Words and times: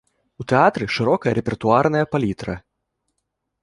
У 0.43 0.45
тэатры 0.51 0.85
шырокая 0.95 1.33
рэпертуарная 1.41 2.05
палітра. 2.17 2.61